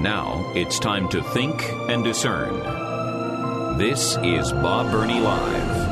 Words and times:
Now 0.00 0.52
it's 0.54 0.78
time 0.78 1.08
to 1.08 1.22
think 1.22 1.62
and 1.88 2.04
discern. 2.04 2.52
This 3.78 4.18
is 4.22 4.52
Bob 4.52 4.92
Burney 4.92 5.20
Live. 5.20 5.86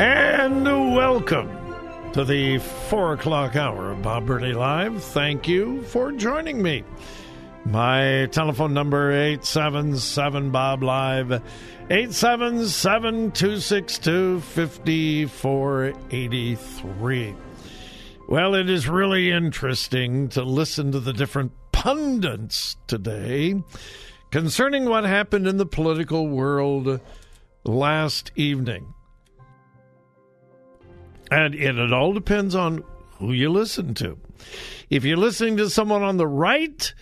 And 0.00 0.64
welcome 0.64 1.48
to 2.12 2.24
the 2.24 2.58
four 2.58 3.12
o'clock 3.12 3.54
hour 3.54 3.92
of 3.92 4.02
Bob 4.02 4.26
Burney 4.26 4.52
Live. 4.52 5.04
Thank 5.04 5.46
you 5.46 5.82
for 5.82 6.10
joining 6.10 6.60
me. 6.60 6.82
My 7.64 8.26
telephone 8.32 8.74
number 8.74 9.12
877 9.12 10.50
Bob 10.50 10.82
Live 10.82 11.30
877 11.88 13.30
262 13.30 14.40
5483. 14.40 17.34
Well, 18.30 18.54
it 18.54 18.70
is 18.70 18.88
really 18.88 19.32
interesting 19.32 20.28
to 20.28 20.44
listen 20.44 20.92
to 20.92 21.00
the 21.00 21.12
different 21.12 21.50
pundits 21.72 22.76
today 22.86 23.60
concerning 24.30 24.84
what 24.84 25.02
happened 25.02 25.48
in 25.48 25.56
the 25.56 25.66
political 25.66 26.28
world 26.28 27.00
last 27.64 28.30
evening. 28.36 28.94
And 31.32 31.56
it, 31.56 31.92
all 31.92 32.12
depends 32.12 32.54
on 32.54 32.84
who 33.18 33.32
you 33.32 33.50
listen 33.50 33.94
to. 33.94 34.16
If 34.90 35.04
you're 35.04 35.16
listening 35.16 35.56
to 35.56 35.68
someone 35.68 36.04
on 36.04 36.16
the 36.16 36.28
right 36.28 36.94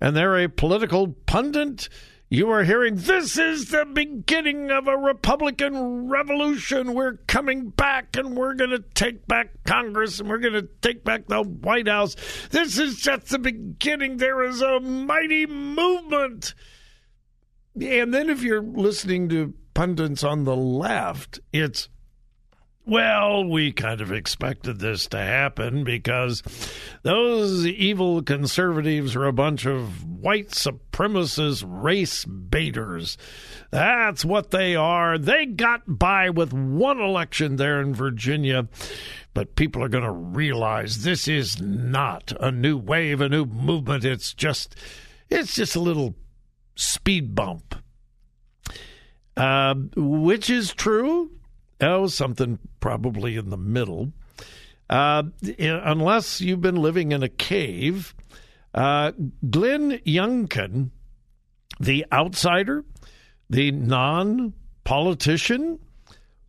and 0.00 0.16
they're 0.16 0.42
a 0.42 0.48
political 0.48 1.08
pundit, 1.26 1.90
you 2.32 2.50
are 2.50 2.64
hearing 2.64 2.96
this 2.96 3.36
is 3.36 3.68
the 3.68 3.84
beginning 3.84 4.70
of 4.70 4.88
a 4.88 4.96
Republican 4.96 6.08
revolution. 6.08 6.94
We're 6.94 7.18
coming 7.26 7.68
back 7.68 8.16
and 8.16 8.34
we're 8.34 8.54
going 8.54 8.70
to 8.70 8.82
take 8.94 9.28
back 9.28 9.50
Congress 9.66 10.18
and 10.18 10.30
we're 10.30 10.38
going 10.38 10.54
to 10.54 10.66
take 10.80 11.04
back 11.04 11.26
the 11.28 11.42
White 11.42 11.88
House. 11.88 12.16
This 12.48 12.78
is 12.78 12.96
just 13.02 13.28
the 13.28 13.38
beginning. 13.38 14.16
There 14.16 14.42
is 14.44 14.62
a 14.62 14.80
mighty 14.80 15.44
movement. 15.44 16.54
And 17.78 18.14
then 18.14 18.30
if 18.30 18.42
you're 18.42 18.62
listening 18.62 19.28
to 19.28 19.52
pundits 19.74 20.24
on 20.24 20.44
the 20.44 20.56
left, 20.56 21.38
it's 21.52 21.90
well, 22.84 23.44
we 23.44 23.70
kind 23.70 24.00
of 24.00 24.10
expected 24.10 24.80
this 24.80 25.06
to 25.08 25.18
happen 25.18 25.84
because 25.84 26.42
those 27.02 27.64
evil 27.64 28.22
conservatives 28.22 29.14
are 29.14 29.26
a 29.26 29.32
bunch 29.32 29.66
of 29.66 30.04
white 30.04 30.48
supremacist 30.48 31.62
race 31.66 32.24
baiters. 32.24 33.16
That's 33.70 34.24
what 34.24 34.50
they 34.50 34.74
are. 34.74 35.16
They 35.16 35.46
got 35.46 35.82
by 35.86 36.30
with 36.30 36.52
one 36.52 37.00
election 37.00 37.54
there 37.54 37.80
in 37.80 37.94
Virginia, 37.94 38.68
but 39.32 39.54
people 39.54 39.84
are 39.84 39.88
going 39.88 40.04
to 40.04 40.10
realize 40.10 41.04
this 41.04 41.28
is 41.28 41.60
not 41.60 42.32
a 42.40 42.50
new 42.50 42.76
wave, 42.76 43.20
a 43.20 43.28
new 43.28 43.44
movement. 43.44 44.04
It's 44.04 44.34
just 44.34 44.74
it's 45.30 45.54
just 45.54 45.76
a 45.76 45.80
little 45.80 46.16
speed 46.74 47.36
bump. 47.36 47.76
Uh, 49.36 49.74
which 49.96 50.50
is 50.50 50.74
true 50.74 51.30
Oh, 51.82 52.06
something 52.06 52.58
probably 52.78 53.36
in 53.36 53.50
the 53.50 53.56
middle. 53.56 54.12
Uh, 54.88 55.24
unless 55.58 56.40
you've 56.40 56.60
been 56.60 56.76
living 56.76 57.12
in 57.12 57.22
a 57.22 57.28
cave, 57.28 58.14
uh, 58.74 59.12
Glenn 59.50 59.98
Youngkin, 60.06 60.90
the 61.80 62.06
outsider, 62.12 62.84
the 63.50 63.72
non 63.72 64.52
politician, 64.84 65.78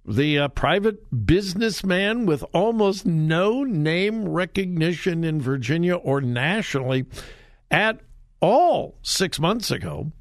the 0.06 0.40
uh, 0.40 0.48
private 0.50 1.26
businessman 1.26 2.26
with 2.26 2.44
almost 2.54 3.06
no 3.06 3.64
name 3.64 4.28
recognition 4.28 5.24
in 5.24 5.42
Virginia 5.42 5.96
or 5.96 6.22
nationally 6.22 7.06
at 7.72 8.02
all 8.42 8.98
six 9.02 9.40
months 9.40 9.72
ago. 9.72 10.12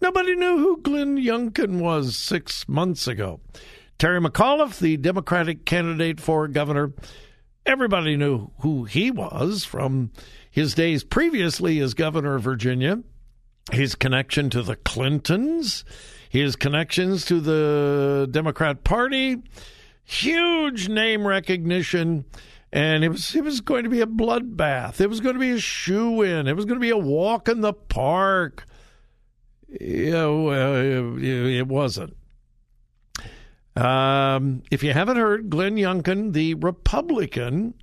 Nobody 0.00 0.34
knew 0.34 0.56
who 0.56 0.80
Glenn 0.80 1.18
Youngkin 1.18 1.80
was 1.80 2.16
six 2.16 2.66
months 2.68 3.06
ago. 3.06 3.40
Terry 4.00 4.18
McAuliffe, 4.18 4.78
the 4.78 4.96
Democratic 4.96 5.66
candidate 5.66 6.20
for 6.20 6.48
governor, 6.48 6.94
everybody 7.66 8.16
knew 8.16 8.50
who 8.60 8.84
he 8.84 9.10
was 9.10 9.66
from 9.66 10.10
his 10.50 10.72
days 10.72 11.04
previously 11.04 11.78
as 11.80 11.92
governor 11.92 12.36
of 12.36 12.42
Virginia, 12.42 13.02
his 13.70 13.94
connection 13.94 14.48
to 14.48 14.62
the 14.62 14.76
Clintons, 14.76 15.84
his 16.30 16.56
connections 16.56 17.26
to 17.26 17.40
the 17.40 18.26
Democrat 18.30 18.84
Party, 18.84 19.36
huge 20.02 20.88
name 20.88 21.26
recognition. 21.26 22.24
And 22.72 23.04
it 23.04 23.10
was 23.10 23.36
it 23.36 23.44
was 23.44 23.60
going 23.60 23.84
to 23.84 23.90
be 23.90 24.00
a 24.00 24.06
bloodbath. 24.06 25.02
It 25.02 25.10
was 25.10 25.20
going 25.20 25.34
to 25.34 25.40
be 25.40 25.50
a 25.50 25.58
shoe 25.58 26.22
in. 26.22 26.46
It 26.46 26.56
was 26.56 26.64
going 26.64 26.78
to 26.78 26.82
be 26.82 26.88
a 26.88 26.96
walk 26.96 27.50
in 27.50 27.60
the 27.60 27.74
park. 27.74 28.64
No, 29.78 30.48
uh, 30.48 31.18
it 31.20 31.68
wasn't. 31.68 32.16
Um, 33.76 34.62
if 34.70 34.82
you 34.82 34.92
haven't 34.92 35.16
heard, 35.16 35.48
Glenn 35.50 35.76
Youngkin, 35.76 36.32
the 36.32 36.54
Republican, 36.54 37.74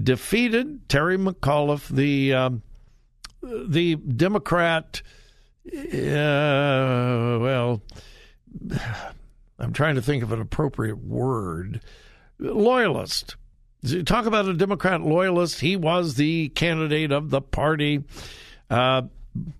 defeated 0.00 0.88
Terry 0.88 1.16
McAuliffe, 1.16 1.88
the 1.88 2.34
um, 2.34 2.62
the 3.42 3.96
Democrat. 3.96 5.02
Uh, 5.66 7.38
well, 7.40 7.82
I'm 9.58 9.72
trying 9.72 9.94
to 9.94 10.02
think 10.02 10.22
of 10.22 10.32
an 10.32 10.40
appropriate 10.40 11.02
word. 11.02 11.80
Loyalist. 12.38 13.36
Talk 14.04 14.26
about 14.26 14.48
a 14.48 14.54
Democrat 14.54 15.02
loyalist. 15.02 15.60
He 15.60 15.76
was 15.76 16.14
the 16.14 16.48
candidate 16.50 17.12
of 17.12 17.30
the 17.30 17.40
party. 17.40 18.02
Uh, 18.70 19.02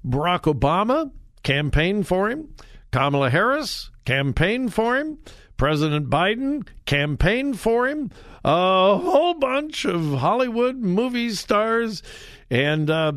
Barack 0.06 0.42
Obama 0.42 1.10
campaigned 1.42 2.06
for 2.06 2.30
him. 2.30 2.54
Kamala 2.90 3.28
Harris 3.30 3.90
campaigned 4.04 4.72
for 4.72 4.96
him. 4.96 5.18
President 5.56 6.10
Biden 6.10 6.66
campaigned 6.84 7.58
for 7.58 7.86
him. 7.86 8.10
A 8.44 8.98
whole 8.98 9.34
bunch 9.34 9.84
of 9.84 10.18
Hollywood 10.18 10.76
movie 10.76 11.30
stars 11.30 12.02
and 12.50 12.90
uh, 12.90 13.12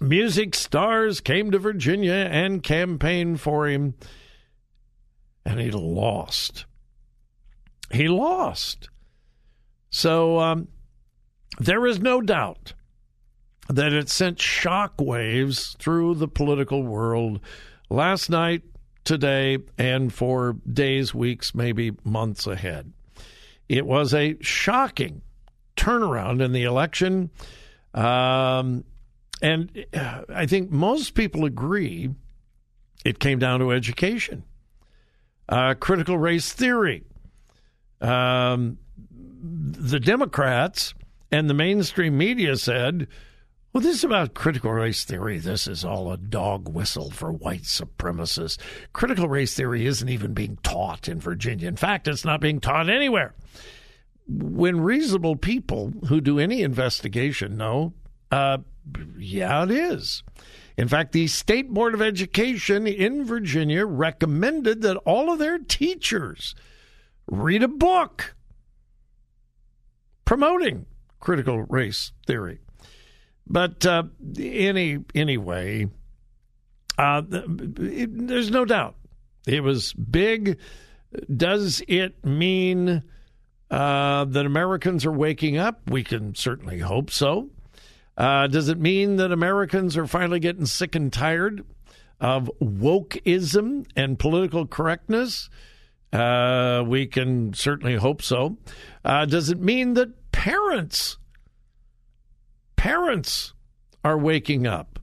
music 0.00 0.54
stars 0.54 1.20
came 1.20 1.50
to 1.50 1.58
Virginia 1.58 2.28
and 2.30 2.62
campaigned 2.62 3.40
for 3.40 3.68
him. 3.68 3.94
And 5.44 5.60
he 5.60 5.70
lost. 5.70 6.66
He 7.90 8.08
lost. 8.08 8.88
So 9.90 10.38
um, 10.38 10.68
there 11.58 11.86
is 11.86 12.00
no 12.00 12.20
doubt 12.20 12.74
that 13.68 13.92
it 13.92 14.08
sent 14.08 14.38
shockwaves 14.38 15.76
through 15.78 16.14
the 16.14 16.28
political 16.28 16.82
world 16.82 17.40
last 17.88 18.28
night 18.28 18.62
today 19.04 19.58
and 19.78 20.12
for 20.12 20.56
days, 20.70 21.14
weeks, 21.14 21.54
maybe 21.54 21.92
months 22.04 22.46
ahead. 22.46 22.92
It 23.68 23.86
was 23.86 24.14
a 24.14 24.36
shocking 24.40 25.22
turnaround 25.76 26.42
in 26.42 26.52
the 26.52 26.64
election. 26.64 27.30
Um, 27.94 28.84
and 29.40 29.86
I 30.28 30.46
think 30.46 30.70
most 30.70 31.14
people 31.14 31.44
agree 31.44 32.10
it 33.04 33.18
came 33.18 33.38
down 33.38 33.60
to 33.60 33.72
education, 33.72 34.44
uh, 35.48 35.74
critical 35.74 36.16
race 36.16 36.52
theory. 36.52 37.02
Um, 38.00 38.78
the 39.10 39.98
Democrats 39.98 40.94
and 41.32 41.50
the 41.50 41.54
mainstream 41.54 42.16
media 42.16 42.56
said 42.56 43.08
well, 43.72 43.82
this 43.82 43.96
is 43.96 44.04
about 44.04 44.34
critical 44.34 44.70
race 44.70 45.04
theory. 45.04 45.38
This 45.38 45.66
is 45.66 45.84
all 45.84 46.12
a 46.12 46.18
dog 46.18 46.68
whistle 46.68 47.10
for 47.10 47.32
white 47.32 47.62
supremacists. 47.62 48.58
Critical 48.92 49.28
race 49.28 49.54
theory 49.54 49.86
isn't 49.86 50.08
even 50.08 50.34
being 50.34 50.58
taught 50.62 51.08
in 51.08 51.20
Virginia. 51.20 51.68
In 51.68 51.76
fact, 51.76 52.06
it's 52.06 52.24
not 52.24 52.40
being 52.40 52.60
taught 52.60 52.90
anywhere. 52.90 53.34
When 54.28 54.80
reasonable 54.80 55.36
people 55.36 55.92
who 56.08 56.20
do 56.20 56.38
any 56.38 56.62
investigation 56.62 57.56
know, 57.56 57.94
uh, 58.30 58.58
yeah, 59.16 59.62
it 59.64 59.70
is. 59.70 60.22
In 60.76 60.88
fact, 60.88 61.12
the 61.12 61.26
State 61.26 61.70
Board 61.70 61.94
of 61.94 62.02
Education 62.02 62.86
in 62.86 63.24
Virginia 63.24 63.86
recommended 63.86 64.82
that 64.82 64.96
all 64.98 65.32
of 65.32 65.38
their 65.38 65.58
teachers 65.58 66.54
read 67.26 67.62
a 67.62 67.68
book 67.68 68.34
promoting 70.24 70.86
critical 71.20 71.62
race 71.62 72.12
theory. 72.26 72.58
But 73.52 73.84
uh, 73.84 74.04
any 74.38 74.98
anyway, 75.14 75.86
uh, 76.98 77.22
it, 77.30 78.26
there's 78.26 78.50
no 78.50 78.64
doubt 78.64 78.96
it 79.46 79.62
was 79.62 79.92
big. 79.92 80.58
Does 81.34 81.82
it 81.86 82.24
mean 82.24 83.02
uh, 83.70 84.24
that 84.24 84.46
Americans 84.46 85.04
are 85.04 85.12
waking 85.12 85.58
up? 85.58 85.90
We 85.90 86.02
can 86.02 86.34
certainly 86.34 86.78
hope 86.78 87.10
so. 87.10 87.50
Uh, 88.16 88.46
does 88.46 88.68
it 88.68 88.78
mean 88.78 89.16
that 89.16 89.32
Americans 89.32 89.98
are 89.98 90.06
finally 90.06 90.40
getting 90.40 90.66
sick 90.66 90.94
and 90.94 91.12
tired 91.12 91.64
of 92.20 92.50
wokeism 92.60 93.86
and 93.94 94.18
political 94.18 94.66
correctness? 94.66 95.50
Uh, 96.12 96.84
we 96.86 97.06
can 97.06 97.52
certainly 97.52 97.96
hope 97.96 98.22
so. 98.22 98.56
Uh, 99.04 99.24
does 99.26 99.50
it 99.50 99.60
mean 99.60 99.94
that 99.94 100.32
parents, 100.32 101.16
parents 102.82 103.54
are 104.02 104.18
waking 104.18 104.66
up 104.66 104.98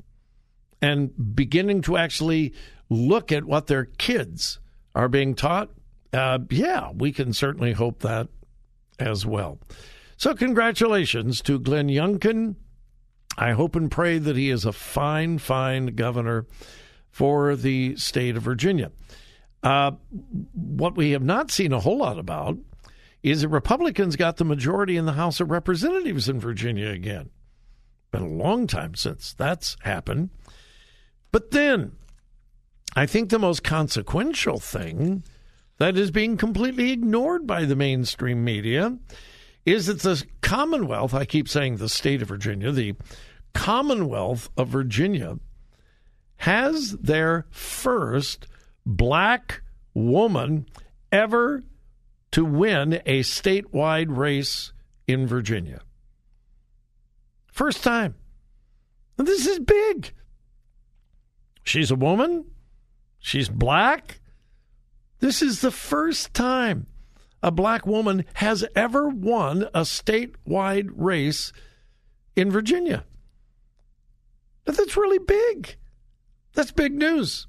and 0.82 1.12
beginning 1.34 1.82
to 1.82 1.96
actually 1.96 2.54
look 2.90 3.32
at 3.32 3.46
what 3.46 3.68
their 3.68 3.86
kids 3.86 4.60
are 4.94 5.08
being 5.08 5.34
taught? 5.34 5.70
Uh, 6.12 6.40
yeah, 6.50 6.92
we 6.94 7.14
can 7.14 7.32
certainly 7.32 7.72
hope 7.72 8.02
that 8.02 8.28
as 9.00 9.26
well. 9.26 9.60
So, 10.18 10.36
congratulations 10.36 11.42
to 11.44 11.58
Glenn 11.58 11.88
Youngkin. 11.88 12.56
I 13.38 13.52
hope 13.54 13.78
and 13.78 13.90
pray 13.90 14.18
that 14.18 14.36
he 14.36 14.50
is 14.50 14.66
a 14.66 14.74
fine, 14.74 15.38
fine 15.38 15.96
governor 15.96 16.48
for 17.10 17.56
the 17.56 17.96
state 17.96 18.36
of 18.36 18.44
Virginia. 18.44 18.92
Uh, 19.64 19.92
what 20.52 20.98
we 20.98 21.12
have 21.12 21.24
not 21.24 21.50
seen 21.50 21.72
a 21.72 21.80
whole 21.80 22.00
lot 22.00 22.20
about 22.20 22.58
is 23.24 23.44
that 23.44 23.48
Republicans 23.48 24.18
got 24.18 24.36
the 24.36 24.44
majority 24.44 24.98
in 24.98 25.06
the 25.06 25.14
House 25.14 25.40
of 25.40 25.50
Representatives 25.50 26.28
in 26.28 26.42
Virginia 26.42 26.90
again. 26.90 27.30
Been 28.12 28.24
a 28.24 28.28
long 28.28 28.68
time 28.68 28.96
since 28.96 29.34
that's 29.34 29.78
happened. 29.82 30.30
But 31.32 31.52
then, 31.52 31.94
I 32.96 33.06
think 33.06 33.30
the 33.30 33.40
most 33.40 33.64
consequential 33.64 34.60
thing 34.60 35.24
that 35.78 35.98
is 35.98 36.12
being 36.12 36.38
completely 36.38 36.92
ignored 36.92 37.46
by 37.46 37.66
the 37.66 37.76
mainstream 37.76 38.44
media 38.44 38.98
is 39.66 39.86
that 39.86 40.02
the 40.02 40.24
Commonwealth, 40.42 41.14
I 41.14 41.26
keep 41.26 41.48
saying 41.48 41.78
the 41.78 41.90
state 41.90 42.22
of 42.22 42.28
Virginia, 42.28 42.72
the 42.72 42.96
Commonwealth 43.54 44.50
of 44.58 44.70
Virginia 44.70 45.38
has 46.38 46.92
their 46.94 47.46
first 47.52 48.48
black 48.86 49.62
woman 49.94 50.66
ever 51.12 51.64
to 52.32 52.46
win 52.46 53.02
a 53.06 53.22
statewide 53.22 54.16
race 54.16 54.72
in 55.08 55.28
Virginia. 55.28 55.82
First 57.60 57.84
time. 57.84 58.16
This 59.18 59.46
is 59.46 59.60
big. 59.60 60.14
She's 61.62 61.92
a 61.92 61.96
woman. 61.96 62.46
She's 63.18 63.50
black. 63.50 64.22
This 65.20 65.42
is 65.42 65.60
the 65.60 65.70
first 65.70 66.34
time 66.34 66.88
a 67.44 67.52
black 67.52 67.86
woman 67.86 68.24
has 68.36 68.64
ever 68.78 69.10
won 69.10 69.64
a 69.74 69.82
statewide 69.82 70.88
race 70.96 71.52
in 72.34 72.50
Virginia. 72.50 73.04
But 74.64 74.78
that's 74.78 74.96
really 74.96 75.20
big. 75.20 75.76
That's 76.54 76.72
big 76.72 76.94
news. 76.94 77.48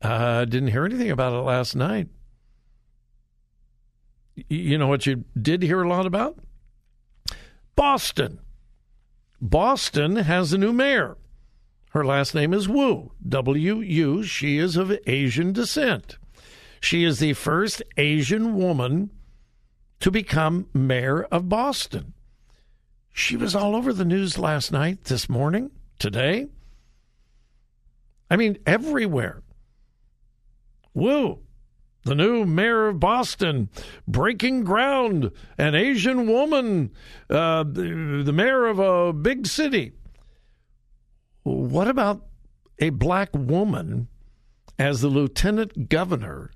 Uh, 0.00 0.44
didn't 0.44 0.68
hear 0.68 0.84
anything 0.84 1.10
about 1.10 1.32
it 1.32 1.42
last 1.42 1.74
night. 1.74 2.06
You 4.48 4.78
know 4.78 4.86
what 4.86 5.06
you 5.06 5.24
did 5.36 5.64
hear 5.64 5.82
a 5.82 5.88
lot 5.88 6.06
about? 6.06 6.38
Boston. 7.74 8.38
Boston 9.44 10.16
has 10.16 10.54
a 10.54 10.58
new 10.58 10.72
mayor. 10.72 11.18
Her 11.90 12.02
last 12.02 12.34
name 12.34 12.54
is 12.54 12.66
Wu, 12.66 13.12
W 13.28 13.80
U. 13.80 14.22
She 14.22 14.56
is 14.56 14.74
of 14.78 14.98
Asian 15.06 15.52
descent. 15.52 16.16
She 16.80 17.04
is 17.04 17.18
the 17.18 17.34
first 17.34 17.82
Asian 17.98 18.56
woman 18.56 19.10
to 20.00 20.10
become 20.10 20.68
mayor 20.72 21.24
of 21.24 21.50
Boston. 21.50 22.14
She 23.12 23.36
was 23.36 23.54
all 23.54 23.76
over 23.76 23.92
the 23.92 24.06
news 24.06 24.38
last 24.38 24.72
night, 24.72 25.04
this 25.04 25.28
morning, 25.28 25.70
today. 25.98 26.48
I 28.30 28.36
mean, 28.36 28.56
everywhere. 28.64 29.42
Wu, 30.94 31.40
the 32.04 32.14
new 32.14 32.44
mayor 32.44 32.88
of 32.88 33.00
Boston, 33.00 33.70
breaking 34.06 34.64
ground, 34.64 35.30
an 35.58 35.74
Asian 35.74 36.26
woman, 36.26 36.92
uh, 37.30 37.64
the, 37.64 38.22
the 38.24 38.32
mayor 38.32 38.66
of 38.66 38.78
a 38.78 39.12
big 39.12 39.46
city. 39.46 39.92
What 41.42 41.88
about 41.88 42.26
a 42.78 42.90
black 42.90 43.30
woman 43.34 44.08
as 44.78 45.00
the 45.00 45.08
lieutenant 45.08 45.88
governor 45.88 46.50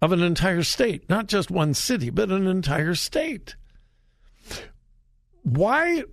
of 0.00 0.12
an 0.12 0.22
entire 0.22 0.62
state? 0.62 1.08
Not 1.08 1.26
just 1.26 1.50
one 1.50 1.74
city, 1.74 2.10
but 2.10 2.30
an 2.30 2.46
entire 2.46 2.94
state. 2.94 3.56
Why 5.42 6.04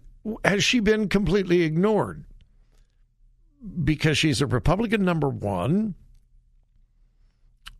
has 0.43 0.63
she 0.63 0.79
been 0.79 1.07
completely 1.07 1.61
ignored? 1.61 2.25
Because 3.83 4.17
she's 4.17 4.41
a 4.41 4.47
Republican, 4.47 5.03
number 5.03 5.29
one. 5.29 5.95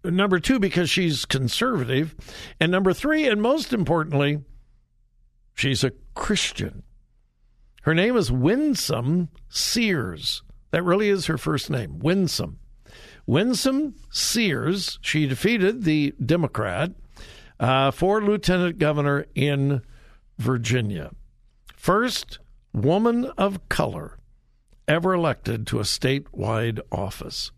Number 0.03 0.39
two, 0.39 0.59
because 0.59 0.89
she's 0.89 1.25
conservative. 1.25 2.15
And 2.59 2.71
number 2.71 2.93
three, 2.93 3.27
and 3.27 3.41
most 3.41 3.73
importantly, 3.73 4.43
she's 5.53 5.83
a 5.83 5.91
Christian. 6.15 6.83
Her 7.83 7.93
name 7.93 8.15
is 8.17 8.31
Winsome 8.31 9.29
Sears. 9.49 10.43
That 10.71 10.83
really 10.83 11.09
is 11.09 11.25
her 11.27 11.37
first 11.37 11.69
name, 11.69 11.99
Winsome. 11.99 12.59
Winsome 13.25 13.95
Sears, 14.09 14.99
she 15.01 15.27
defeated 15.27 15.83
the 15.83 16.13
Democrat 16.23 16.91
uh, 17.59 17.91
for 17.91 18.21
lieutenant 18.21 18.77
governor 18.77 19.25
in 19.35 19.81
Virginia. 20.37 21.11
First 21.75 22.39
woman 22.73 23.25
of 23.37 23.67
color 23.69 24.17
ever 24.87 25.13
elected 25.13 25.67
to 25.67 25.79
a 25.79 25.83
statewide 25.83 26.79
office. 26.91 27.51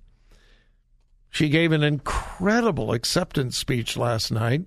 She 1.30 1.50
gave 1.50 1.72
an 1.72 1.84
incredible 1.84 2.92
acceptance 2.92 3.58
speech 3.58 3.96
last 3.96 4.32
night 4.32 4.64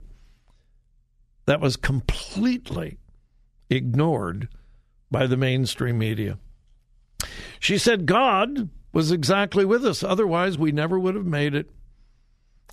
that 1.47 1.61
was 1.61 1.77
completely 1.77 2.99
ignored 3.69 4.49
by 5.11 5.27
the 5.27 5.37
mainstream 5.37 5.99
media. 5.99 6.39
She 7.59 7.79
said 7.79 8.07
God 8.07 8.69
was 8.93 9.11
exactly 9.11 9.65
with 9.65 9.85
us, 9.85 10.03
otherwise, 10.03 10.59
we 10.59 10.73
never 10.73 10.99
would 10.99 11.15
have 11.15 11.27
made 11.27 11.55
it. 11.55 11.71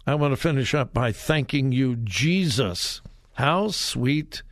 I 0.06 0.16
want 0.16 0.34
to 0.34 0.38
finish 0.38 0.74
up 0.74 0.94
by 0.94 1.12
thanking 1.12 1.72
you, 1.72 1.96
Jesus. 1.96 3.02
How 3.34 3.70
sweet 3.70 4.44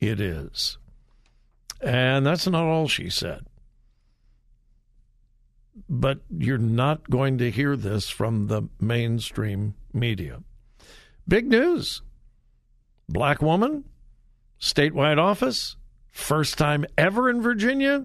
it 0.00 0.20
is. 0.20 0.78
And 1.80 2.26
that's 2.26 2.46
not 2.46 2.64
all 2.64 2.88
she 2.88 3.10
said 3.10 3.46
but 5.88 6.20
you're 6.30 6.58
not 6.58 7.08
going 7.10 7.38
to 7.38 7.50
hear 7.50 7.76
this 7.76 8.08
from 8.08 8.46
the 8.46 8.62
mainstream 8.80 9.74
media. 9.92 10.42
Big 11.28 11.46
news. 11.46 12.02
Black 13.08 13.40
woman, 13.40 13.84
statewide 14.60 15.18
office, 15.18 15.76
first 16.10 16.58
time 16.58 16.84
ever 16.98 17.30
in 17.30 17.40
Virginia, 17.40 18.04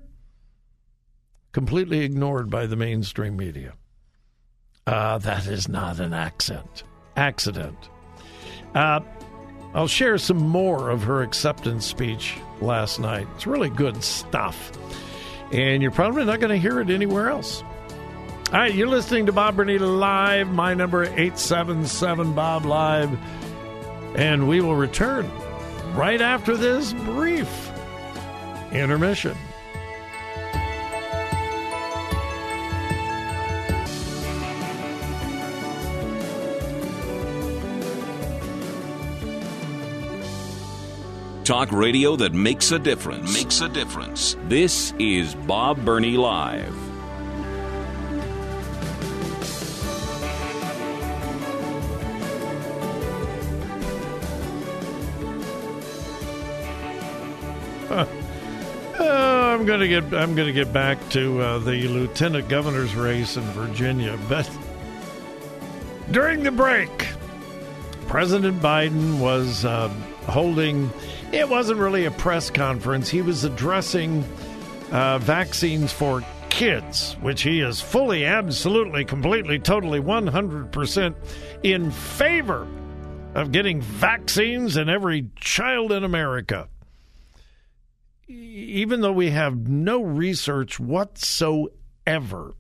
completely 1.51 1.99
ignored 1.99 2.49
by 2.49 2.65
the 2.67 2.75
mainstream 2.75 3.35
media. 3.35 3.73
Uh, 4.85 5.17
that 5.19 5.47
is 5.47 5.67
not 5.67 5.99
an 5.99 6.13
accent. 6.13 6.83
Accident. 7.15 7.77
Uh, 8.75 8.99
I'll 9.73 9.87
share 9.87 10.17
some 10.17 10.37
more 10.37 10.89
of 10.89 11.03
her 11.03 11.21
acceptance 11.21 11.85
speech 11.85 12.35
last 12.61 12.99
night. 12.99 13.27
It's 13.35 13.47
really 13.47 13.69
good 13.69 14.03
stuff 14.03 14.71
and 15.51 15.81
you're 15.81 15.91
probably 15.91 16.25
not 16.25 16.39
going 16.39 16.49
to 16.51 16.57
hear 16.57 16.79
it 16.79 16.89
anywhere 16.89 17.29
else. 17.29 17.63
All 18.51 18.59
right, 18.59 18.73
you're 18.73 18.87
listening 18.87 19.27
to 19.27 19.31
Bob 19.31 19.55
Burney 19.55 19.77
Live. 19.77 20.49
My 20.49 20.73
number 20.73 21.03
877 21.03 22.33
Bob 22.33 22.65
Live. 22.65 23.17
And 24.15 24.47
we 24.49 24.59
will 24.59 24.75
return 24.75 25.29
right 25.93 26.21
after 26.21 26.57
this 26.57 26.91
brief 26.93 27.71
intermission. 28.73 29.37
Talk 41.43 41.71
radio 41.71 42.15
that 42.17 42.33
makes 42.33 42.71
a 42.71 42.77
difference. 42.77 43.33
Makes 43.33 43.61
a 43.61 43.69
difference. 43.69 44.37
This 44.47 44.93
is 44.99 45.33
Bob 45.33 45.83
Burney 45.83 46.15
Live. 46.15 46.75
Oh, 58.99 59.53
I'm 59.53 59.65
gonna 59.65 59.87
get 59.87 60.13
I'm 60.13 60.35
gonna 60.35 60.51
get 60.53 60.71
back 60.71 60.97
to 61.09 61.41
uh, 61.41 61.57
the 61.57 61.87
lieutenant 61.87 62.47
governor's 62.47 62.93
race 62.93 63.35
in 63.35 63.43
Virginia, 63.51 64.17
but 64.29 64.49
during 66.11 66.43
the 66.43 66.51
break, 66.51 67.07
President 68.07 68.61
Biden 68.61 69.19
was 69.19 69.65
uh, 69.65 69.91
holding. 70.31 70.89
It 71.31 71.47
wasn't 71.47 71.79
really 71.79 72.05
a 72.05 72.11
press 72.11 72.49
conference. 72.49 73.09
He 73.09 73.21
was 73.21 73.43
addressing 73.43 74.23
uh, 74.91 75.19
vaccines 75.19 75.91
for 75.91 76.23
kids, 76.49 77.13
which 77.21 77.43
he 77.43 77.61
is 77.61 77.79
fully, 77.79 78.25
absolutely, 78.25 79.05
completely, 79.05 79.59
totally, 79.59 79.99
100% 79.99 81.15
in 81.63 81.91
favor 81.91 82.67
of 83.35 83.51
getting 83.51 83.81
vaccines 83.81 84.75
in 84.75 84.89
every 84.89 85.29
child 85.35 85.91
in 85.91 86.03
America 86.03 86.67
even 88.31 89.01
though 89.01 89.11
we 89.11 89.31
have 89.31 89.67
no 89.67 90.01
research 90.01 90.79
whatsoever 90.79 92.53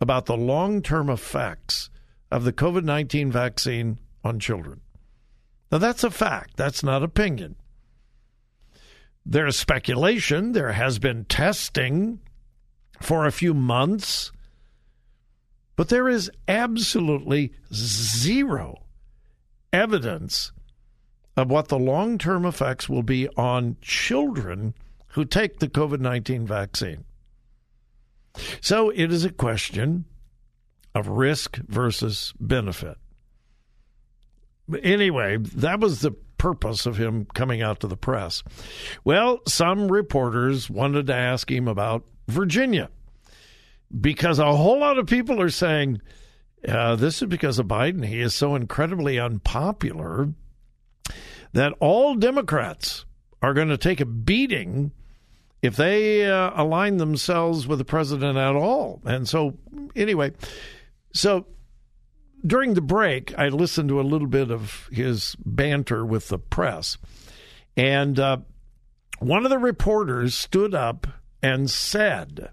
about 0.00 0.26
the 0.26 0.36
long 0.36 0.82
term 0.82 1.10
effects 1.10 1.90
of 2.30 2.44
the 2.44 2.52
COVID 2.52 2.84
19 2.84 3.32
vaccine 3.32 3.98
on 4.22 4.38
children. 4.38 4.80
Now, 5.70 5.78
that's 5.78 6.04
a 6.04 6.10
fact, 6.10 6.56
that's 6.56 6.82
not 6.82 7.02
opinion. 7.02 7.56
There 9.24 9.46
is 9.46 9.56
speculation, 9.56 10.52
there 10.52 10.72
has 10.72 10.98
been 10.98 11.24
testing 11.26 12.20
for 13.00 13.26
a 13.26 13.32
few 13.32 13.54
months, 13.54 14.32
but 15.76 15.88
there 15.88 16.08
is 16.08 16.30
absolutely 16.48 17.52
zero 17.72 18.82
evidence 19.72 20.52
of 21.36 21.50
what 21.50 21.68
the 21.68 21.78
long 21.78 22.18
term 22.18 22.44
effects 22.44 22.88
will 22.88 23.02
be 23.02 23.28
on 23.36 23.76
children 23.80 24.74
who 25.08 25.24
take 25.24 25.58
the 25.58 25.68
COVID 25.68 26.00
19 26.00 26.46
vaccine. 26.46 27.04
So 28.60 28.90
it 28.90 29.12
is 29.12 29.24
a 29.24 29.32
question 29.32 30.04
of 30.94 31.08
risk 31.08 31.56
versus 31.68 32.34
benefit. 32.40 32.96
Anyway, 34.82 35.36
that 35.38 35.80
was 35.80 36.00
the 36.00 36.12
purpose 36.38 36.86
of 36.86 36.96
him 36.96 37.26
coming 37.34 37.60
out 37.60 37.80
to 37.80 37.86
the 37.86 37.96
press. 37.96 38.42
Well, 39.04 39.40
some 39.46 39.92
reporters 39.92 40.70
wanted 40.70 41.06
to 41.08 41.14
ask 41.14 41.50
him 41.50 41.68
about 41.68 42.04
Virginia 42.28 42.88
because 44.00 44.38
a 44.38 44.56
whole 44.56 44.80
lot 44.80 44.98
of 44.98 45.06
people 45.06 45.40
are 45.40 45.50
saying 45.50 46.00
uh, 46.66 46.96
this 46.96 47.20
is 47.22 47.28
because 47.28 47.58
of 47.58 47.66
Biden. 47.66 48.04
He 48.04 48.20
is 48.20 48.34
so 48.34 48.54
incredibly 48.54 49.18
unpopular 49.18 50.32
that 51.52 51.74
all 51.80 52.14
Democrats 52.14 53.04
are 53.42 53.54
going 53.54 53.68
to 53.68 53.78
take 53.78 54.00
a 54.00 54.06
beating 54.06 54.92
if 55.62 55.76
they 55.76 56.30
uh, 56.30 56.52
align 56.54 56.96
themselves 56.96 57.66
with 57.66 57.78
the 57.78 57.84
president 57.84 58.38
at 58.38 58.54
all. 58.54 59.02
And 59.04 59.28
so, 59.28 59.58
anyway, 59.94 60.32
so 61.12 61.46
during 62.46 62.74
the 62.74 62.80
break, 62.80 63.36
I 63.38 63.48
listened 63.48 63.88
to 63.90 64.00
a 64.00 64.02
little 64.02 64.26
bit 64.26 64.50
of 64.50 64.88
his 64.92 65.36
banter 65.44 66.04
with 66.04 66.28
the 66.28 66.38
press. 66.38 66.98
And 67.76 68.18
uh, 68.18 68.38
one 69.18 69.44
of 69.44 69.50
the 69.50 69.58
reporters 69.58 70.34
stood 70.34 70.74
up 70.74 71.06
and 71.42 71.70
said, 71.70 72.50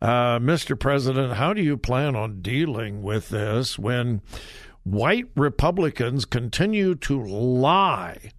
uh, 0.00 0.38
Mr. 0.38 0.78
President, 0.78 1.34
how 1.34 1.52
do 1.52 1.62
you 1.62 1.76
plan 1.76 2.16
on 2.16 2.42
dealing 2.42 3.02
with 3.02 3.28
this 3.28 3.78
when 3.78 4.20
white 4.84 5.28
Republicans 5.36 6.24
continue 6.24 6.94
to 6.96 7.22
lie 7.22 8.32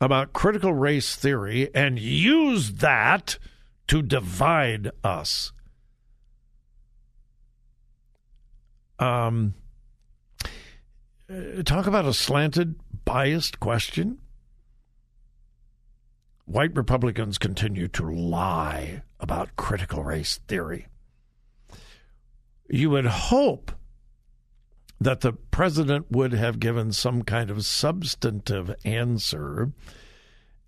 about 0.00 0.32
critical 0.32 0.74
race 0.74 1.16
theory 1.16 1.70
and 1.74 1.98
use 1.98 2.74
that 2.74 3.38
to 3.86 4.02
divide 4.02 4.90
us. 5.02 5.52
Um, 8.98 9.54
Uh, 11.34 11.62
talk 11.62 11.86
about 11.86 12.04
a 12.04 12.14
slanted, 12.14 12.76
biased 13.04 13.58
question. 13.58 14.18
White 16.44 16.76
Republicans 16.76 17.38
continue 17.38 17.88
to 17.88 18.08
lie 18.08 19.02
about 19.18 19.56
critical 19.56 20.04
race 20.04 20.38
theory. 20.46 20.86
You 22.68 22.90
would 22.90 23.06
hope 23.06 23.72
that 25.00 25.22
the 25.22 25.32
president 25.32 26.10
would 26.10 26.32
have 26.32 26.60
given 26.60 26.92
some 26.92 27.22
kind 27.22 27.50
of 27.50 27.66
substantive 27.66 28.74
answer 28.84 29.72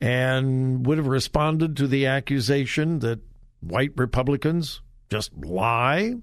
and 0.00 0.84
would 0.86 0.98
have 0.98 1.06
responded 1.06 1.76
to 1.76 1.86
the 1.86 2.06
accusation 2.06 2.98
that 3.00 3.20
white 3.60 3.92
Republicans 3.96 4.80
just 5.10 5.32
lie. 5.34 6.14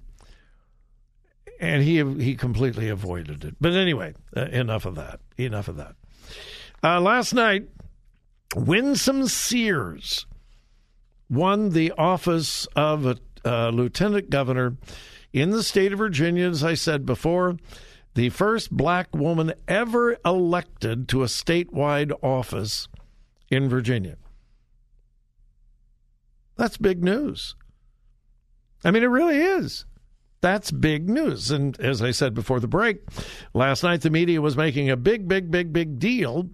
And 1.64 1.82
he 1.82 2.04
he 2.22 2.36
completely 2.36 2.90
avoided 2.90 3.46
it. 3.46 3.56
But 3.62 3.74
anyway, 3.74 4.16
uh, 4.36 4.48
enough 4.48 4.86
of 4.86 4.96
that. 4.96 5.22
Enough 5.38 5.70
of 5.70 5.78
that. 5.78 5.96
Uh, 6.84 7.00
last 7.00 7.34
night, 7.34 7.70
Winsome 8.54 9.28
Sears 9.28 10.26
won 11.30 11.70
the 11.70 11.94
office 11.98 12.68
of 12.76 13.06
a 13.06 13.18
uh, 13.46 13.70
lieutenant 13.70 14.30
governor 14.30 14.76
in 15.32 15.52
the 15.52 15.64
state 15.64 15.94
of 15.94 16.00
Virginia, 16.00 16.50
as 16.50 16.66
I 16.66 16.74
said 16.74 17.06
before 17.06 17.58
the 18.14 18.30
first 18.30 18.70
black 18.70 19.16
woman 19.16 19.54
ever 19.66 20.18
elected 20.26 21.08
to 21.10 21.24
a 21.24 21.28
statewide 21.28 22.12
office 22.22 22.90
in 23.50 23.70
Virginia. 23.70 24.18
That's 26.58 26.78
big 26.78 27.04
news. 27.04 27.56
I 28.84 28.92
mean, 28.92 29.04
it 29.04 29.08
really 29.08 29.38
is. 29.38 29.86
That's 30.44 30.72
big 30.72 31.10
news. 31.10 31.52
And 31.52 31.80
as 31.80 32.02
I 32.02 32.12
said 32.12 32.34
before 32.34 32.60
the 32.60 32.68
break, 32.68 32.98
last 33.54 33.82
night 33.82 34.02
the 34.02 34.10
media 34.10 34.42
was 34.42 34.58
making 34.58 34.90
a 34.90 34.98
big, 34.98 35.26
big, 35.26 35.50
big, 35.50 35.72
big 35.72 36.00
deal 36.00 36.50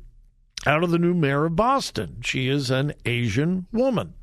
out 0.68 0.84
of 0.84 0.92
the 0.92 1.00
new 1.00 1.16
mayor 1.16 1.46
of 1.46 1.56
Boston. 1.56 2.20
She 2.22 2.50
is 2.50 2.70
an 2.70 2.94
Asian 3.06 3.66
woman. 3.72 4.14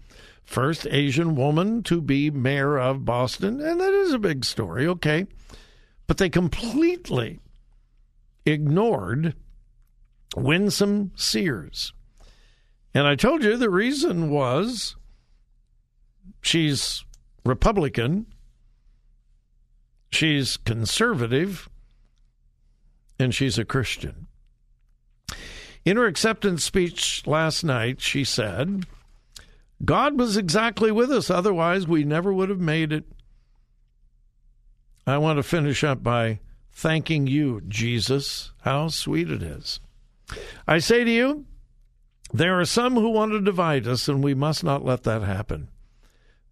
First 0.44 0.87
Asian 0.88 1.35
woman 1.35 1.82
to 1.82 2.00
be 2.00 2.30
mayor 2.30 2.78
of 2.78 3.04
Boston. 3.04 3.61
And 3.61 3.80
that 3.80 3.92
is 3.92 4.12
a 4.12 4.20
big 4.20 4.44
story, 4.44 4.87
okay? 4.87 5.26
But 6.06 6.18
they 6.18 6.28
completely 6.28 7.40
ignored 8.44 9.35
Winsome 10.37 11.11
Sears. 11.16 11.92
And 12.94 13.04
I 13.04 13.16
told 13.16 13.42
you 13.42 13.56
the 13.56 13.68
reason 13.68 14.30
was 14.30 14.94
she's 16.40 17.04
Republican, 17.44 18.26
she's 20.16 20.56
conservative, 20.56 21.68
and 23.18 23.35
she's 23.35 23.58
a 23.58 23.64
Christian. 23.64 24.26
In 25.85 25.96
her 25.96 26.06
acceptance 26.06 26.64
speech 26.64 27.25
last 27.26 27.62
night, 27.62 28.00
she 28.00 28.25
said, 28.25 28.87
God 29.85 30.18
was 30.18 30.37
exactly 30.37 30.90
with 30.90 31.12
us, 31.12 31.30
otherwise, 31.30 31.87
we 31.87 32.02
never 32.02 32.32
would 32.32 32.49
have 32.49 32.61
made 32.61 32.92
it. 32.92 33.04
I 35.06 35.18
want 35.18 35.38
to 35.38 35.44
finish 35.44 35.85
up 35.85 36.02
by 36.02 36.40
thanking 36.73 37.26
you, 37.26 37.61
Jesus. 37.68 38.52
How 38.62 38.88
sweet 38.88 39.30
it 39.30 39.42
is. 39.42 39.78
I 40.66 40.78
say 40.78 41.04
to 41.04 41.11
you, 41.11 41.44
there 42.32 42.58
are 42.58 42.64
some 42.64 42.94
who 42.94 43.11
want 43.11 43.32
to 43.32 43.40
divide 43.40 43.87
us, 43.87 44.08
and 44.08 44.25
we 44.25 44.35
must 44.35 44.64
not 44.64 44.85
let 44.85 45.04
that 45.04 45.23
happen. 45.23 45.68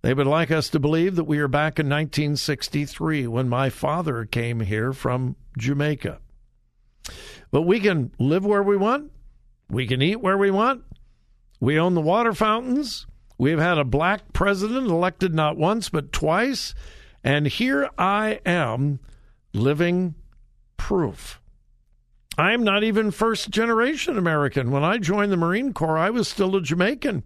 They 0.05 0.13
would 0.13 0.27
like 0.27 0.51
us 0.51 0.69
to 0.69 0.79
believe 0.79 1.17
that 1.17 1.25
we 1.25 1.39
are 1.39 1.49
back 1.49 1.79
in 1.79 1.87
1963 1.87 3.27
when 3.27 3.49
my 3.49 3.71
father 3.71 4.27
came 4.27 4.61
here 4.61 4.93
from 4.93 5.35
Jamaica. 5.57 6.19
But 7.51 7.63
we 7.63 7.81
can 7.81 8.13
live 8.19 8.45
where 8.45 8.63
we 8.63 8.77
want. 8.77 9.13
We 9.71 9.87
can 9.87 10.03
eat 10.03 10.21
where 10.21 10.37
we 10.37 10.51
want. 10.51 10.85
We 11.59 11.79
own 11.79 11.95
the 11.95 12.03
water 12.03 12.35
fountains. 12.35 13.07
We've 13.39 13.59
had 13.59 13.79
a 13.79 13.85
black 13.85 14.35
president 14.35 14.89
elected 14.89 15.33
not 15.35 15.57
once 15.57 15.89
but 15.89 16.13
twice. 16.13 16.75
And 17.23 17.47
here 17.47 17.89
I 17.97 18.41
am 18.45 19.01
living 19.55 20.17
proof. 20.77 21.41
I'm 22.37 22.63
not 22.63 22.85
even 22.85 23.11
first 23.11 23.49
generation 23.49 24.19
American. 24.19 24.71
When 24.71 24.85
I 24.85 24.99
joined 24.99 25.33
the 25.33 25.39
Marine 25.39 25.73
Corps, 25.73 25.97
I 25.97 26.11
was 26.11 26.29
still 26.29 26.55
a 26.57 26.61
Jamaican. 26.61 27.23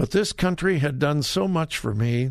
But 0.00 0.12
this 0.12 0.32
country 0.32 0.78
had 0.78 0.98
done 0.98 1.22
so 1.22 1.46
much 1.46 1.76
for 1.76 1.94
me, 1.94 2.30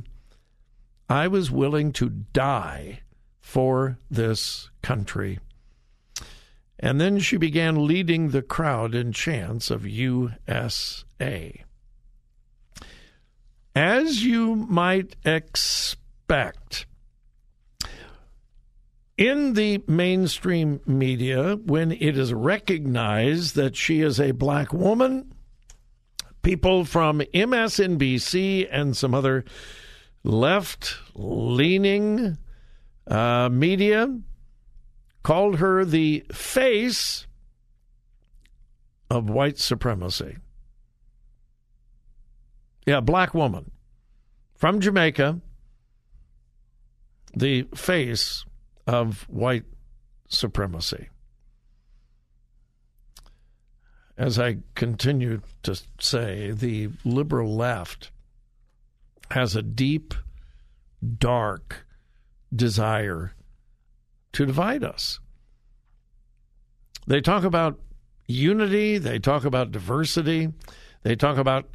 I 1.08 1.28
was 1.28 1.52
willing 1.52 1.92
to 1.94 2.10
die 2.10 3.02
for 3.42 4.00
this 4.10 4.72
country. 4.82 5.38
And 6.80 7.00
then 7.00 7.20
she 7.20 7.38
began 7.38 7.86
leading 7.86 8.30
the 8.30 8.42
crowd 8.42 8.96
in 8.96 9.12
chants 9.12 9.70
of 9.70 9.86
USA. 9.86 11.64
As 13.76 14.26
you 14.26 14.56
might 14.56 15.16
expect. 15.24 16.88
In 19.16 19.54
the 19.54 19.84
mainstream 19.88 20.82
media, 20.88 21.56
when 21.58 21.92
it 21.92 22.18
is 22.18 22.34
recognized 22.34 23.54
that 23.58 23.76
she 23.76 24.02
is 24.02 24.20
a 24.20 24.32
black 24.32 24.74
woman, 24.74 25.36
people 26.42 26.86
from 26.86 27.20
MSNBC 27.34 28.68
and 28.72 28.96
some 28.96 29.14
other 29.14 29.46
left 30.24 30.98
leaning 31.14 32.38
uh, 33.08 33.50
media 33.52 34.20
called 35.24 35.58
her 35.58 35.84
the 35.86 36.26
face 36.32 37.28
of 39.10 39.30
white 39.30 39.58
supremacy. 39.58 40.38
Yeah, 42.86 43.02
black 43.02 43.34
woman 43.34 43.72
from 44.56 44.80
Jamaica, 44.80 45.40
the 47.36 47.64
face 47.76 48.46
of 48.88 49.24
white 49.30 49.66
supremacy. 50.28 51.10
As 54.20 54.38
I 54.38 54.58
continue 54.76 55.40
to 55.64 55.80
say, 55.98 56.52
the 56.52 56.90
liberal 57.06 57.56
left 57.56 58.12
has 59.32 59.56
a 59.56 59.62
deep, 59.62 60.14
dark 61.18 61.86
desire 62.54 63.34
to 64.34 64.46
divide 64.46 64.84
us. 64.84 65.22
They 67.08 67.22
talk 67.22 67.46
about 67.46 67.80
unity, 68.28 68.98
they 68.98 69.20
talk 69.20 69.46
about 69.46 69.72
diversity, 69.72 70.50
they 71.04 71.16
talk 71.16 71.38
about 71.38 71.70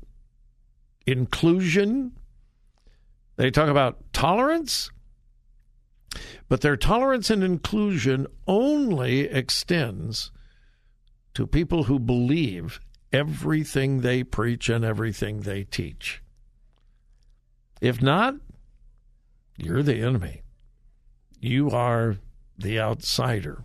inclusion, 1.07 2.13
they 3.37 3.51
talk 3.51 3.71
about 3.71 4.13
tolerance, 4.13 4.91
but 6.51 6.61
their 6.61 6.77
tolerance 6.77 7.31
and 7.31 7.43
inclusion 7.43 8.27
only 8.47 9.21
extends 9.21 10.31
to 11.35 11.47
people 11.47 11.85
who 11.85 11.99
believe 11.99 12.81
everything 13.12 14.00
they 14.00 14.23
preach 14.25 14.69
and 14.69 14.85
everything 14.85 15.41
they 15.41 15.64
teach. 15.64 16.23
If 17.81 18.00
not, 18.00 18.35
you're 19.57 19.83
the 19.83 20.00
enemy. 20.00 20.43
You 21.41 21.71
are 21.71 22.17
the 22.57 22.81
outsider. 22.81 23.64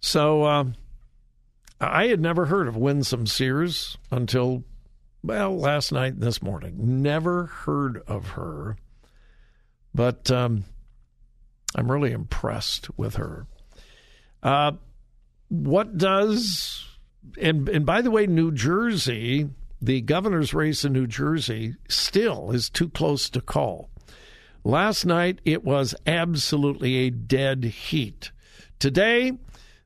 So 0.00 0.42
uh, 0.44 0.64
I 1.80 2.08
had 2.08 2.20
never 2.20 2.46
heard 2.46 2.68
of 2.68 2.76
Winsome 2.76 3.26
Sears 3.26 3.96
until, 4.10 4.64
well, 5.22 5.56
last 5.56 5.92
night 5.92 6.14
and 6.14 6.22
this 6.22 6.42
morning. 6.42 7.02
Never 7.02 7.46
heard 7.46 8.02
of 8.06 8.30
her. 8.30 8.76
But 9.94 10.30
um, 10.30 10.64
I'm 11.74 11.90
really 11.90 12.12
impressed 12.12 12.96
with 12.98 13.16
her. 13.16 13.46
Uh, 14.42 14.72
what 15.50 15.98
does, 15.98 16.86
and, 17.40 17.68
and 17.68 17.84
by 17.84 18.00
the 18.00 18.10
way, 18.10 18.26
New 18.26 18.52
Jersey, 18.52 19.50
the 19.82 20.00
governor's 20.00 20.54
race 20.54 20.84
in 20.84 20.92
New 20.92 21.06
Jersey 21.06 21.74
still 21.88 22.52
is 22.52 22.70
too 22.70 22.88
close 22.88 23.28
to 23.30 23.40
call. 23.40 23.90
Last 24.64 25.04
night, 25.04 25.40
it 25.44 25.64
was 25.64 25.94
absolutely 26.06 26.96
a 26.98 27.10
dead 27.10 27.64
heat. 27.64 28.30
Today, 28.78 29.32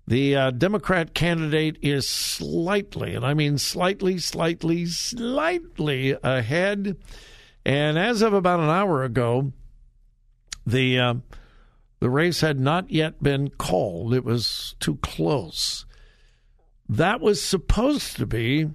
the 0.07 0.37
uh, 0.37 0.51
Democrat 0.51 1.15
candidate 1.15 1.79
is 1.81 2.07
slightly, 2.09 3.15
and 3.15 3.25
I 3.25 3.33
mean 3.33 3.57
slightly, 3.57 4.19
slightly, 4.19 4.85
slightly 4.87 6.17
ahead. 6.23 6.99
And 7.65 7.99
as 7.99 8.21
of 8.21 8.35
about 8.35 8.61
an 8.61 8.69
hour 8.69 9.03
ago, 9.03 9.53
the 10.67 10.99
uh, 10.99 11.15
the 12.01 12.11
race 12.11 12.41
had 12.41 12.61
not 12.61 12.91
yet 12.91 13.23
been 13.23 13.51
called. 13.51 14.15
It 14.15 14.25
was 14.25 14.75
too 14.81 14.97
close. 14.97 15.87
That 16.89 17.21
was 17.21 17.43
supposed 17.43 18.17
to 18.17 18.27
be 18.27 18.69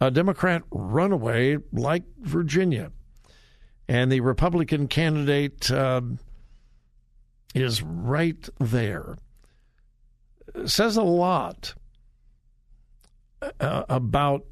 a 0.00 0.10
Democrat 0.10 0.62
runaway 0.70 1.58
like 1.72 2.04
Virginia 2.20 2.92
and 3.88 4.12
the 4.12 4.20
Republican 4.20 4.86
candidate 4.86 5.70
uh, 5.70 6.02
is 7.54 7.82
right 7.82 8.48
there. 8.58 9.16
says 10.66 10.96
a 10.96 11.02
lot 11.02 11.74
uh, 13.60 13.84
about, 13.88 14.44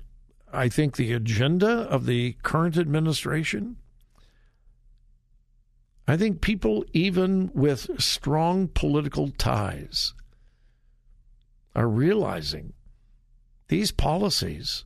I 0.53 0.69
think, 0.69 0.97
the 0.97 1.13
agenda 1.13 1.69
of 1.69 2.07
the 2.07 2.37
current 2.43 2.79
administration. 2.79 3.77
I 6.09 6.17
think 6.17 6.41
people, 6.41 6.85
even 6.93 7.51
with 7.53 8.01
strong 8.01 8.69
political 8.69 9.31
ties, 9.31 10.15
are 11.75 11.89
realizing 11.89 12.73
these 13.69 13.91
policies 13.91 14.85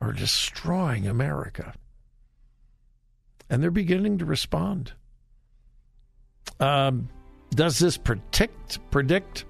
are 0.00 0.12
destroying 0.12 1.06
America 1.06 1.74
and 3.48 3.62
they're 3.62 3.70
beginning 3.70 4.18
to 4.18 4.24
respond. 4.24 4.92
Um, 6.60 7.08
does 7.50 7.78
this 7.78 7.96
predict 7.96 8.78
predict 8.90 9.44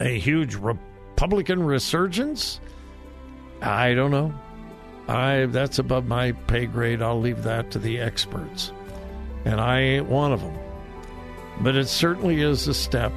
a 0.00 0.18
huge 0.18 0.54
Republican 0.56 1.62
resurgence? 1.62 2.60
I 3.62 3.94
don't 3.94 4.10
know. 4.10 4.34
I 5.08 5.46
that's 5.46 5.78
above 5.78 6.06
my 6.06 6.32
pay 6.32 6.66
grade. 6.66 7.02
I'll 7.02 7.20
leave 7.20 7.42
that 7.44 7.70
to 7.72 7.78
the 7.78 8.00
experts, 8.00 8.72
and 9.44 9.60
I 9.60 9.80
ain't 9.80 10.06
one 10.06 10.32
of 10.32 10.40
them. 10.40 10.56
But 11.60 11.76
it 11.76 11.88
certainly 11.88 12.40
is 12.40 12.66
a 12.66 12.74
step 12.74 13.12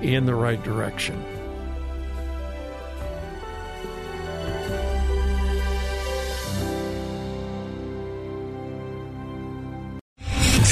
in 0.00 0.26
the 0.26 0.34
right 0.34 0.62
direction. 0.62 1.24